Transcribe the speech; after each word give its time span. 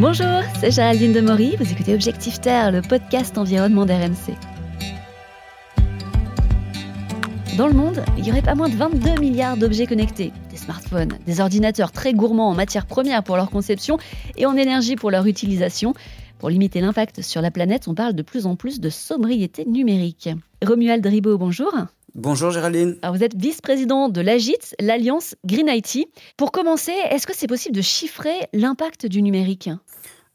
Bonjour, 0.00 0.40
c'est 0.58 0.70
Géraldine 0.70 1.12
Demory, 1.12 1.56
vous 1.60 1.70
écoutez 1.70 1.92
Objectif 1.92 2.40
Terre, 2.40 2.72
le 2.72 2.80
podcast 2.80 3.36
environnement 3.36 3.84
d'RMC. 3.84 4.32
Dans 7.58 7.66
le 7.66 7.74
monde, 7.74 8.02
il 8.16 8.26
y 8.26 8.30
aurait 8.30 8.40
pas 8.40 8.54
moins 8.54 8.70
de 8.70 8.76
22 8.76 9.20
milliards 9.20 9.58
d'objets 9.58 9.86
connectés, 9.86 10.32
des 10.48 10.56
smartphones, 10.56 11.18
des 11.26 11.42
ordinateurs 11.42 11.92
très 11.92 12.14
gourmands 12.14 12.48
en 12.48 12.54
matières 12.54 12.86
premières 12.86 13.22
pour 13.22 13.36
leur 13.36 13.50
conception 13.50 13.98
et 14.38 14.46
en 14.46 14.56
énergie 14.56 14.96
pour 14.96 15.10
leur 15.10 15.26
utilisation. 15.26 15.92
Pour 16.38 16.48
limiter 16.48 16.80
l'impact 16.80 17.20
sur 17.20 17.42
la 17.42 17.50
planète, 17.50 17.86
on 17.86 17.94
parle 17.94 18.14
de 18.14 18.22
plus 18.22 18.46
en 18.46 18.56
plus 18.56 18.80
de 18.80 18.88
sobriété 18.88 19.66
numérique. 19.66 20.30
Romuald 20.66 21.04
Ribot, 21.04 21.36
bonjour. 21.36 21.74
Bonjour 22.14 22.50
Géraldine. 22.50 22.96
Alors 23.02 23.16
vous 23.16 23.22
êtes 23.22 23.36
vice-président 23.36 24.08
de 24.08 24.20
l'AGIT, 24.20 24.74
l'Alliance 24.80 25.36
Green 25.44 25.68
IT. 25.68 26.08
Pour 26.36 26.50
commencer, 26.50 26.92
est-ce 27.10 27.26
que 27.26 27.34
c'est 27.34 27.46
possible 27.46 27.76
de 27.76 27.82
chiffrer 27.82 28.48
l'impact 28.52 29.06
du 29.06 29.22
numérique? 29.22 29.70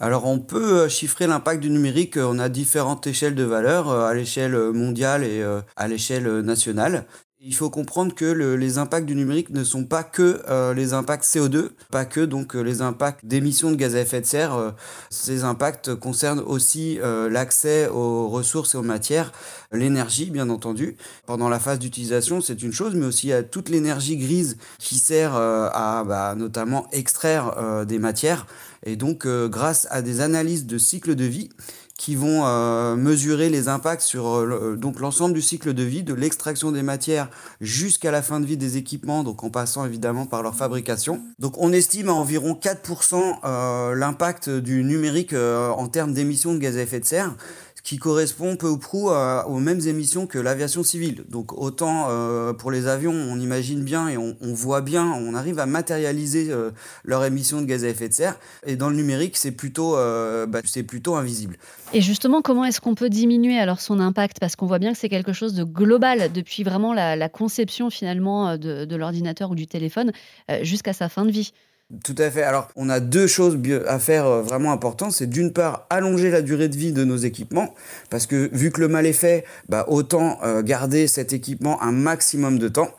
Alors 0.00 0.26
on 0.26 0.38
peut 0.38 0.80
euh, 0.80 0.88
chiffrer 0.88 1.26
l'impact 1.26 1.60
du 1.60 1.70
numérique, 1.70 2.16
on 2.16 2.38
a 2.38 2.48
différentes 2.48 3.06
échelles 3.06 3.34
de 3.34 3.44
valeur 3.44 3.90
euh, 3.90 4.06
à 4.06 4.14
l'échelle 4.14 4.56
mondiale 4.72 5.24
et 5.24 5.42
euh, 5.42 5.60
à 5.76 5.88
l'échelle 5.88 6.40
nationale. 6.40 7.04
Il 7.42 7.54
faut 7.54 7.70
comprendre 7.70 8.14
que 8.14 8.26
les 8.26 8.76
impacts 8.76 9.06
du 9.06 9.14
numérique 9.14 9.48
ne 9.48 9.64
sont 9.64 9.84
pas 9.84 10.02
que 10.02 10.42
euh, 10.50 10.74
les 10.74 10.92
impacts 10.92 11.24
CO2, 11.24 11.70
pas 11.90 12.04
que 12.04 12.20
donc 12.20 12.54
euh, 12.54 12.60
les 12.60 12.82
impacts 12.82 13.24
d'émissions 13.24 13.70
de 13.70 13.76
gaz 13.76 13.96
à 13.96 14.00
effet 14.00 14.20
de 14.20 14.26
serre. 14.26 14.54
Euh, 14.54 14.72
ces 15.08 15.42
impacts 15.42 15.94
concernent 15.94 16.40
aussi 16.40 16.98
l'accès 17.30 17.88
aux 17.88 18.28
ressources 18.28 18.74
et 18.74 18.78
aux 18.78 18.82
matières, 18.82 19.32
l'énergie 19.72 20.30
bien 20.30 20.50
entendu. 20.50 20.96
Pendant 21.24 21.48
la 21.48 21.58
phase 21.58 21.78
d'utilisation, 21.78 22.42
c'est 22.42 22.62
une 22.62 22.72
chose, 22.72 22.94
mais 22.94 23.06
aussi 23.06 23.32
à 23.32 23.42
toute 23.42 23.70
l'énergie 23.70 24.18
grise 24.18 24.58
qui 24.78 24.96
sert 24.96 25.34
à 25.34 26.04
bah, 26.06 26.34
notamment 26.36 26.88
extraire 26.92 27.84
des 27.86 27.98
matières. 27.98 28.46
Et 28.84 28.96
donc, 28.96 29.26
grâce 29.26 29.86
à 29.90 30.02
des 30.02 30.20
analyses 30.20 30.66
de 30.66 30.78
cycle 30.78 31.14
de 31.14 31.24
vie, 31.24 31.50
qui 32.00 32.14
vont 32.14 32.46
euh, 32.46 32.96
mesurer 32.96 33.50
les 33.50 33.68
impacts 33.68 34.00
sur 34.00 34.26
euh, 34.26 34.80
l'ensemble 34.98 35.34
du 35.34 35.42
cycle 35.42 35.74
de 35.74 35.82
vie, 35.82 36.02
de 36.02 36.14
l'extraction 36.14 36.72
des 36.72 36.82
matières 36.82 37.28
jusqu'à 37.60 38.10
la 38.10 38.22
fin 38.22 38.40
de 38.40 38.46
vie 38.46 38.56
des 38.56 38.78
équipements, 38.78 39.22
donc 39.22 39.44
en 39.44 39.50
passant 39.50 39.84
évidemment 39.84 40.24
par 40.24 40.42
leur 40.42 40.54
fabrication. 40.54 41.20
Donc 41.38 41.58
on 41.58 41.74
estime 41.74 42.08
à 42.08 42.14
environ 42.14 42.58
4% 42.58 43.34
euh, 43.44 43.94
l'impact 43.94 44.48
du 44.48 44.82
numérique 44.82 45.34
en 45.34 45.86
termes 45.88 46.14
d'émissions 46.14 46.54
de 46.54 46.58
gaz 46.58 46.78
à 46.78 46.80
effet 46.80 47.00
de 47.00 47.04
serre 47.04 47.36
qui 47.82 47.98
correspond 47.98 48.56
peu 48.56 48.68
ou 48.68 48.78
prou 48.78 49.10
aux 49.10 49.58
mêmes 49.58 49.80
émissions 49.86 50.26
que 50.26 50.38
l'aviation 50.38 50.82
civile. 50.82 51.24
Donc 51.28 51.52
autant 51.52 52.06
euh, 52.10 52.52
pour 52.52 52.70
les 52.70 52.86
avions, 52.86 53.12
on 53.12 53.38
imagine 53.38 53.82
bien 53.82 54.08
et 54.08 54.16
on, 54.16 54.36
voit 54.40 54.80
bien, 54.80 55.06
on 55.06 55.34
arrive 55.34 55.58
à 55.58 55.66
matérialiser 55.66 56.48
euh, 56.50 56.70
leurs 57.04 57.24
émissions 57.24 57.60
de 57.60 57.66
gaz 57.66 57.84
à 57.84 57.88
effet 57.88 58.08
de 58.08 58.14
serre. 58.14 58.38
Et 58.66 58.76
dans 58.76 58.88
le 58.90 58.96
numérique, 58.96 59.36
c'est 59.36 59.52
plutôt, 59.52 59.96
euh, 59.96 60.46
bah, 60.46 60.60
c'est 60.64 60.82
plutôt 60.82 61.14
invisible. 61.14 61.56
Et 61.92 62.00
justement, 62.00 62.42
comment 62.42 62.64
est-ce 62.64 62.80
qu'on 62.80 62.94
peut 62.94 63.10
diminuer 63.10 63.58
alors 63.58 63.80
son 63.80 64.00
impact? 64.00 64.38
Parce 64.40 64.56
qu'on 64.56 64.66
voit 64.66 64.78
bien 64.78 64.92
que 64.92 64.98
c'est 64.98 65.08
quelque 65.08 65.32
chose 65.32 65.54
de 65.54 65.64
global 65.64 66.30
depuis 66.32 66.62
vraiment 66.62 66.94
la, 66.94 67.28
conception 67.28 67.90
finalement 67.90 68.56
de 68.58 68.96
l'ordinateur 68.96 69.50
ou 69.50 69.54
du 69.54 69.66
téléphone 69.66 70.12
jusqu'à 70.62 70.92
sa 70.92 71.08
fin 71.08 71.24
de 71.24 71.30
vie. 71.30 71.52
Tout 72.04 72.14
à 72.18 72.30
fait. 72.30 72.44
Alors, 72.44 72.68
on 72.76 72.88
a 72.88 73.00
deux 73.00 73.26
choses 73.26 73.58
à 73.88 73.98
faire 73.98 74.24
euh, 74.24 74.42
vraiment 74.42 74.70
importantes. 74.70 75.10
C'est 75.10 75.28
d'une 75.28 75.52
part 75.52 75.86
allonger 75.90 76.30
la 76.30 76.40
durée 76.40 76.68
de 76.68 76.76
vie 76.76 76.92
de 76.92 77.02
nos 77.02 77.16
équipements, 77.16 77.74
parce 78.10 78.26
que 78.26 78.48
vu 78.52 78.70
que 78.70 78.80
le 78.80 78.86
mal 78.86 79.06
est 79.06 79.12
fait, 79.12 79.44
bah, 79.68 79.84
autant 79.88 80.38
euh, 80.44 80.62
garder 80.62 81.08
cet 81.08 81.32
équipement 81.32 81.82
un 81.82 81.90
maximum 81.90 82.60
de 82.60 82.68
temps. 82.68 82.90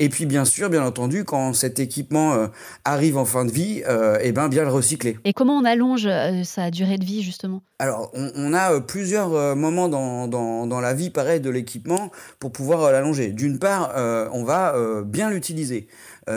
Et 0.00 0.08
puis, 0.08 0.26
bien 0.26 0.44
sûr, 0.44 0.68
bien 0.68 0.84
entendu, 0.84 1.22
quand 1.24 1.52
cet 1.52 1.78
équipement 1.78 2.34
euh, 2.34 2.48
arrive 2.84 3.16
en 3.18 3.24
fin 3.24 3.44
de 3.44 3.52
vie, 3.52 3.82
eh 4.20 4.32
ben, 4.32 4.48
bien 4.48 4.64
le 4.64 4.70
recycler. 4.70 5.16
Et 5.24 5.32
comment 5.32 5.56
on 5.56 5.64
allonge 5.64 6.08
sa 6.44 6.70
durée 6.70 6.98
de 6.98 7.04
vie, 7.04 7.22
justement? 7.22 7.62
Alors, 7.78 8.10
on, 8.14 8.52
a 8.52 8.80
plusieurs 8.80 9.56
moments 9.56 9.88
dans, 9.88 10.28
dans, 10.28 10.66
dans, 10.66 10.80
la 10.80 10.92
vie, 10.92 11.10
pareil, 11.10 11.40
de 11.40 11.50
l'équipement 11.50 12.10
pour 12.38 12.52
pouvoir 12.52 12.92
l'allonger. 12.92 13.28
D'une 13.28 13.58
part, 13.58 13.92
on 14.32 14.44
va 14.44 14.74
bien 15.04 15.30
l'utiliser. 15.30 15.88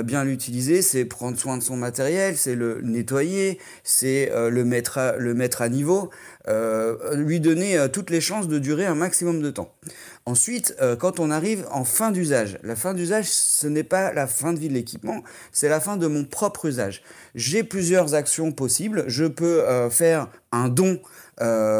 bien 0.03 0.23
l'utiliser, 0.23 0.81
c'est 0.81 1.05
prendre 1.05 1.37
soin 1.37 1.57
de 1.57 1.63
son 1.63 1.75
matériel 1.75 2.02
c'est 2.35 2.55
le 2.55 2.81
nettoyer, 2.81 3.59
c'est 3.83 4.31
euh, 4.31 4.49
le, 4.49 4.65
mettre 4.65 4.97
à, 4.97 5.17
le 5.17 5.33
mettre 5.33 5.61
à 5.61 5.69
niveau, 5.69 6.09
euh, 6.47 7.15
lui 7.15 7.39
donner 7.39 7.77
euh, 7.77 7.87
toutes 7.87 8.09
les 8.09 8.21
chances 8.21 8.47
de 8.47 8.59
durer 8.59 8.85
un 8.85 8.95
maximum 8.95 9.41
de 9.41 9.49
temps. 9.49 9.73
Ensuite, 10.25 10.73
quand 10.99 11.19
on 11.19 11.29
arrive 11.31 11.65
en 11.69 11.83
fin 11.83 12.09
d'usage, 12.09 12.57
la 12.63 12.77
fin 12.77 12.93
d'usage, 12.93 13.25
ce 13.25 13.67
n'est 13.67 13.83
pas 13.83 14.13
la 14.13 14.25
fin 14.25 14.53
de 14.53 14.59
vie 14.59 14.69
de 14.69 14.73
l'équipement, 14.73 15.21
c'est 15.51 15.67
la 15.67 15.81
fin 15.81 15.97
de 15.97 16.07
mon 16.07 16.23
propre 16.23 16.65
usage. 16.65 17.03
J'ai 17.35 17.61
plusieurs 17.65 18.13
actions 18.15 18.53
possibles. 18.53 19.03
Je 19.07 19.25
peux 19.25 19.61
faire 19.89 20.29
un 20.53 20.69
don 20.69 21.01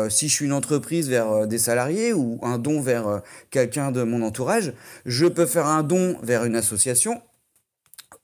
si 0.09 0.27
je 0.27 0.33
suis 0.33 0.45
une 0.45 0.51
entreprise 0.51 1.07
vers 1.07 1.47
des 1.47 1.57
salariés 1.57 2.11
ou 2.11 2.37
un 2.43 2.57
don 2.57 2.81
vers 2.81 3.21
quelqu'un 3.49 3.93
de 3.93 4.03
mon 4.03 4.21
entourage. 4.21 4.73
Je 5.05 5.25
peux 5.25 5.45
faire 5.45 5.67
un 5.67 5.83
don 5.83 6.17
vers 6.21 6.43
une 6.43 6.57
association 6.57 7.21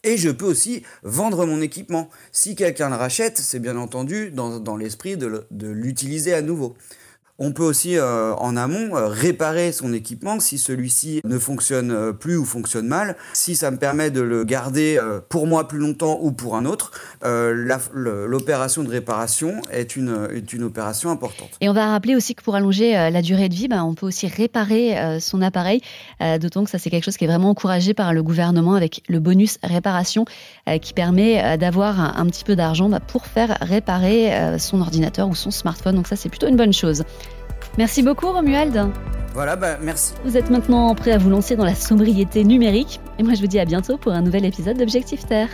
et 0.04 0.18
je 0.18 0.30
peux 0.30 0.46
aussi 0.46 0.84
vendre 1.04 1.46
mon 1.46 1.62
équipement. 1.62 2.10
Si 2.32 2.56
quelqu'un 2.56 2.90
le 2.90 2.96
rachète, 2.96 3.38
c'est 3.38 3.60
bien 3.60 3.78
entendu 3.78 4.32
dans, 4.32 4.78
l'esprit 4.78 5.18
de 5.18 5.68
l'utiliser 5.68 6.34
à 6.34 6.42
nouveau. 6.42 6.76
On 7.42 7.54
peut 7.54 7.64
aussi 7.64 7.98
euh, 7.98 8.34
en 8.36 8.58
amont 8.58 8.98
euh, 8.98 9.08
réparer 9.08 9.72
son 9.72 9.94
équipement 9.94 10.42
si 10.42 10.58
celui-ci 10.58 11.22
ne 11.24 11.40
fonctionne 11.40 11.92
euh, 11.92 12.12
plus 12.12 12.36
ou 12.36 12.44
fonctionne 12.44 12.86
mal. 12.86 13.16
Si 13.32 13.56
ça 13.56 13.72
me 13.72 13.78
permet 13.78 14.12
de 14.12 14.20
le 14.20 14.44
garder 14.44 15.00
pour 15.30 15.48
moi 15.48 15.68
plus 15.68 15.80
longtemps 15.80 16.20
ou 16.22 16.32
pour 16.32 16.56
un 16.56 16.66
autre, 16.66 16.92
l'opération 17.24 18.84
de 18.84 18.90
réparation 18.90 19.62
est 19.72 19.96
une, 19.96 20.64
opération 20.64 21.10
importante. 21.12 21.50
Et 21.62 21.70
on 21.70 21.74
va 21.74 21.88
rappeler 21.88 22.16
aussi 22.16 22.36
que 22.36 22.44
pour 22.44 22.56
allonger 22.56 22.94
la 22.94 23.22
durée 23.22 23.48
de 23.48 23.54
vie, 23.54 23.68
bah, 23.68 23.84
on 23.86 23.94
peut 23.94 24.06
aussi 24.06 24.28
réparer 24.28 25.20
son 25.20 25.42
appareil, 25.42 25.82
d'autant 26.40 26.64
que 26.64 26.70
ça 26.70 26.80
c'est 26.80 26.90
quelque 26.90 27.04
chose 27.04 27.18
qui 27.18 27.26
est 27.26 27.28
vraiment 27.28 27.52
encouragé 27.52 27.94
par 27.94 28.14
le 28.14 28.24
gouvernement 28.24 28.74
avec 28.74 29.04
le 29.08 29.20
bonus 29.20 29.58
réparation 29.64 30.26
qui 30.82 30.94
permet 30.94 31.58
d'avoir 31.58 32.00
un, 32.00 32.14
un, 32.18 32.26
petit 32.26 32.44
peu 32.44 32.56
d'argent 32.56 32.90
bah, 32.90 33.00
pour 33.00 33.26
faire 33.26 33.58
réparer 33.62 34.58
son 34.60 34.82
ordinateur 34.82 35.30
ou 35.30 35.36
son 35.36 35.52
smartphone. 35.52 35.96
Donc 35.96 36.08
ça 36.08 36.16
c'est 36.16 36.30
plutôt 36.30 36.48
une 36.48 36.58
bonne 36.58 36.74
chose. 36.74 37.04
Merci 37.78 38.04
beaucoup 38.04 38.32
Romuald. 38.32 38.92
Voilà, 39.34 39.56
bah, 39.56 39.78
merci. 39.82 40.14
Vous 40.26 40.36
êtes 40.36 40.50
maintenant 40.50 40.94
prêt 40.96 41.12
à 41.12 41.18
vous 41.18 41.30
lancer 41.30 41.56
dans 41.56 41.64
la 41.64 41.76
sobriété 41.76 42.44
numérique. 42.44 43.00
Et 43.18 43.24
moi 43.24 43.36
je 43.36 43.42
vous 43.42 43.48
dis 43.48 43.60
à 43.60 43.66
bientôt 43.66 43.98
pour 43.98 44.12
un 44.12 44.22
nouvel 44.22 44.46
épisode 44.46 44.78
d'Objectif 44.78 45.26
Terre. 45.26 45.50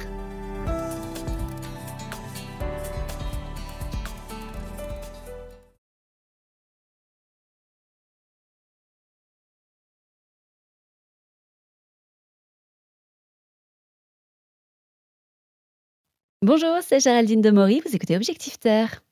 Bonjour, 16.42 16.78
c'est 16.82 17.00
Géraldine 17.00 17.42
Demory, 17.42 17.82
vous 17.84 17.96
écoutez 17.96 18.16
Objectif 18.16 18.60
Terre. 18.60 19.05